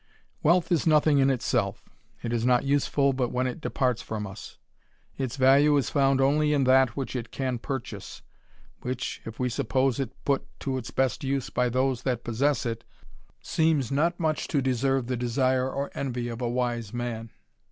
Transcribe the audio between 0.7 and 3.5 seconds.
is nothing in itself, it is not useful but when